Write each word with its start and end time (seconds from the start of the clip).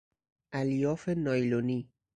الیاف 0.53 1.09
نایلونی 1.09 1.89